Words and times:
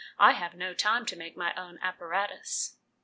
I 0.17 0.31
have 0.31 0.55
no 0.55 0.73
time 0.73 1.05
to 1.05 1.15
make 1.15 1.37
my 1.37 1.53
own 1.53 1.77
apparatus." 1.77 2.75